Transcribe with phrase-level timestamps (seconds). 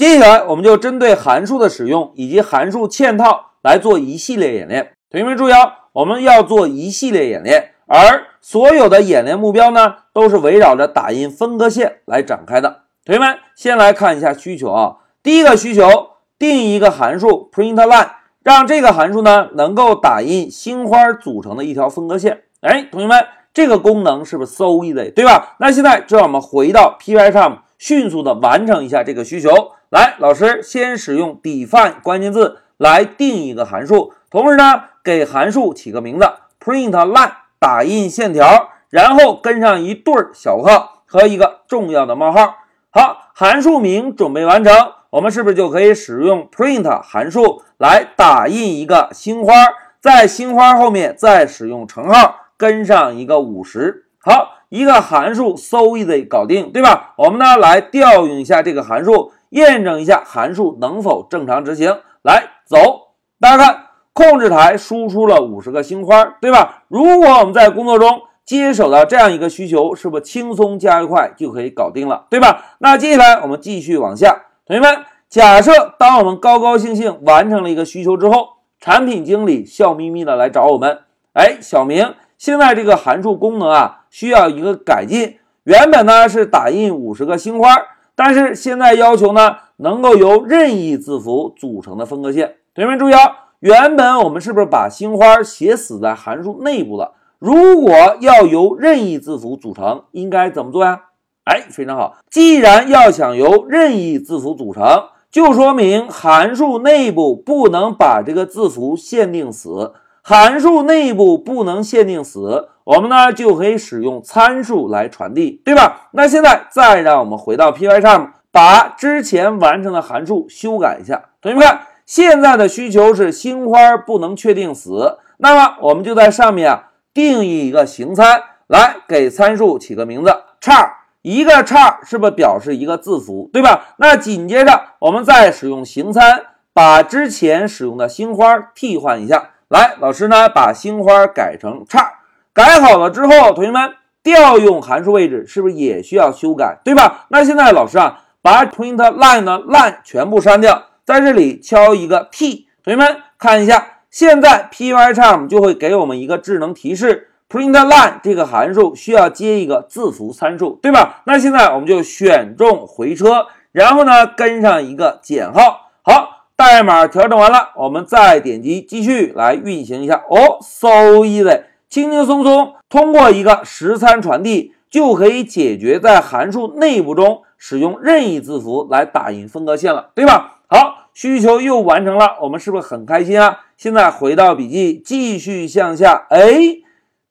[0.00, 4.92] 接下来我们就针对函数的使用以及函数嵌套来做一系列演练。
[5.10, 12.84] 同学们注意啊，我们要做一系列演练，而所有的演练目标呢，都是围绕着打印分割线来展开的。
[13.04, 18.08] 同学们先来看一下需求啊，第一个需求定一个函数 print line，
[18.42, 22.44] 让这个函数呢能够打印星花组成的一条分割线。
[22.62, 23.22] 哎，同学们，
[23.52, 25.56] 这个功能是不是 so easy，对吧？
[25.60, 29.50] 那现在就让我们回到 Pycharm，迅速的完成一下这个需求。
[29.90, 36.30] 来，老师先使用 define 关键字来定一个函数，同时呢，给函数起个名字
[36.64, 42.58] print line 打印线条，然后跟上一对小括号和一个重要的冒号。
[42.90, 44.72] 好，函数名准备完成，
[45.10, 49.52] 我们是不是就可以使用 print 函数来打印一个星花，
[50.00, 54.04] 在星花后面再使用乘号跟上一个五十。
[54.20, 57.14] 好，一个函数 so easy 搞定，对吧？
[57.16, 59.32] 我们呢来调用一下这个函数。
[59.50, 61.98] 验证一下函数能否正常执行。
[62.22, 66.84] 来，走，大家看，控制台输出了五十个星花，对吧？
[66.88, 72.76] 如果我们在工作中接手到这样一个需求，是不是轻松加快就可以搞定了，对吧？
[72.78, 81.00] 那接下来我们继续往下，同学们，假设当我们高高兴兴完成了一个需求之后，产品经理笑眯眯的来找我们，
[81.32, 87.76] 哎，小明，现在这个函数功能啊需要一个改进，原本呢是打印五十个星花。
[88.14, 92.56] 但是现在要求呢，能够由任意字符组成的分割线。
[92.74, 93.20] 同学们注意啊，
[93.60, 97.12] 原本我们是不是把星花写死在函数内部了？
[97.38, 101.04] 如果要由任意字符组成，应该怎么做呀？
[101.44, 102.16] 哎，非常好。
[102.30, 109.94] 既然要想由任意字符组成，就说明函数内部不能把这个字符限定死。
[110.30, 116.08] 函数内部不能限定死，我们呢就可以使用参数来传递，对吧？
[116.12, 121.30] 那现在再让我们回到 Pycharm，把之前完成的函数修改一下。
[121.42, 133.96] 同学们看，现在的需求是星花不能确定死，那么我们就在上面啊定义一个形参，来给参数起个名字，叉一个叉是不是表示一个字符，对吧？
[133.98, 139.50] 那紧接着我们再使用形参，把之前使用的星花替换一下。
[139.70, 142.14] 来，老师呢把星花改成叉，
[142.52, 147.26] 改好了之后，同学们调用函数位置是不是也需要修改，对吧？
[147.28, 161.22] 那现在老师啊把 print line 的 line 全部删掉，在这里敲一个 P，同学们看一下，现在 Pycharm 就会给我们一个智能提示，print line 这个函数需要接一个字符参数，对吧？
[161.26, 166.38] 那现在我们就选中回车，然后呢跟上一个减号，好。
[166.60, 170.22] 代码调整完了，我们再点击继续来运行一下。
[170.28, 170.88] 哦，so
[171.24, 180.58] easy，轻轻松松通过一个实参传递，就可以解决在函数内部中使用任意字符来打印分割线了，对吧？
[180.68, 183.60] 好，需求又完成了，我们是不是很开心啊？
[183.78, 186.26] 现在回到笔记，继续向下。
[186.28, 186.42] 哎，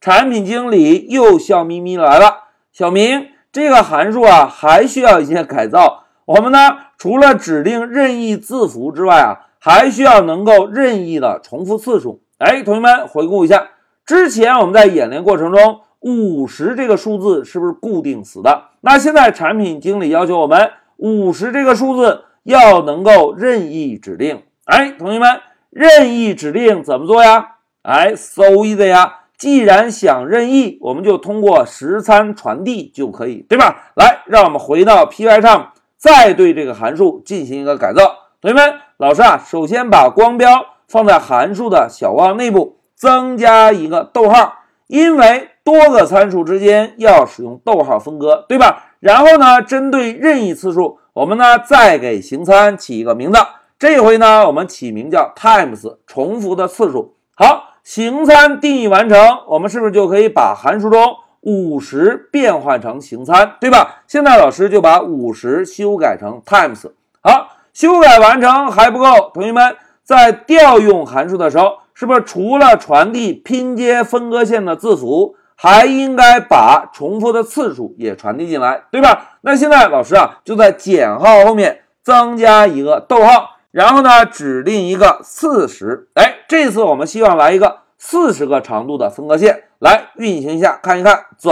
[0.02, 2.46] 产品经理又笑眯眯来了。
[2.74, 6.06] 小明，这个函数啊，还需要一些改造。
[6.26, 12.22] 我们呢，除了指定任意字符之外啊，还需要能够任意的重复次数。
[12.40, 13.70] 哎，同学们回顾一下，
[14.06, 18.66] 之前我们在演练过程中，五十这个数字是不是固定死的？
[18.82, 24.44] 那现在产品经理要求我们，五十这个数字要能够任意指定。
[24.66, 25.40] 哎，同学们，
[25.70, 27.56] 任意指定怎么做呀？
[27.84, 29.20] 哎，so easy 呀！
[29.38, 33.94] 既然想任意，我们就通过实参传递就可以，对吧？
[33.96, 35.72] 来，让我们回到 Py 上。
[36.00, 48.86] 再对这个函数进行一个改造，同学们，老师啊，首先把光标放在函数的小括号内部，增加一个逗号，因为多个参数之间要使用逗号分割，对吧？
[49.02, 53.38] 然后呢，针对任意次数，我们呢再给形参起一个名字，
[53.78, 57.16] 这回呢我们起名叫 times，重复的次数。
[57.36, 61.18] 好，形参定义完成，我们是不是就可以把函数中？
[61.42, 64.02] 五十变换成形参，对吧？
[64.08, 66.92] 现在老师就把五十修改成 times。
[67.22, 79.38] 好，修改完成还不够，同学们在调用函数的时候，是不是除了传递拼接分割线的字符，还应该把重复的次数也传递进来，对吧？
[79.42, 86.10] 那现在老师啊，就在减号后面增加一个逗号，然后呢，指定一个四十。
[86.16, 87.80] 哎，这次我们希望来一个。
[88.00, 91.52] 四十个长度的分割线来运行一下，看一看，走，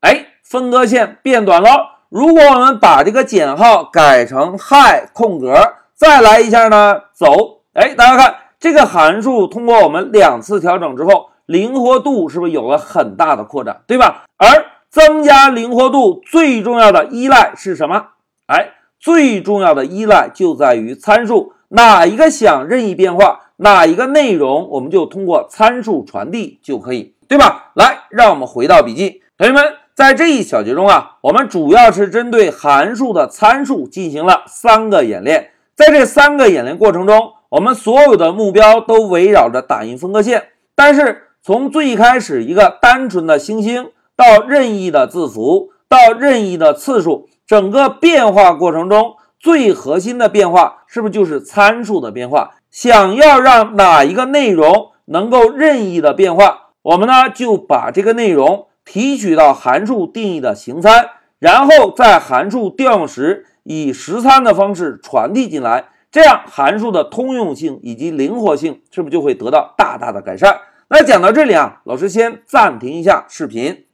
[0.00, 1.98] 哎，分割线变短了。
[2.08, 5.54] 如果我们把这个减号改成 high 空格，
[5.94, 14.22] 再来一下呢，走，哎，大家看这个函数通过我们两次调整之后，灵活度是不是有了很大的扩展，对吧？
[14.38, 18.06] 而增加灵活度最重要的依赖是什么？
[18.46, 27.70] 哎，最重要的依赖就在于参数，哪一个想任意变化，哪一个内容我们就通过参数传递就可以，对吧？
[27.74, 29.62] 来，让我们回到笔记，同学们，
[29.94, 45.70] 在这一小节中啊，我们主要是针对函数的参数进行了三个演练，在这三个演练过程中，我们所有的目标都围绕着打印分割线，但是从最开始一个单纯的星星到任意的字符。
[45.90, 52.56] 到任意的次数，整个变化过程中最核心的变化是不是就是参数的变化？
[52.70, 70.56] 想要让哪一个内容能够任意的变化，我们呢就把这个内容提取到函数定义的形参，然后在函数调用时以实参的方式传递进来，这样函数的通用性以及灵活性是不是就会得到大大的改善？
[70.88, 73.87] 那讲到这里啊，老师先暂停一下视频。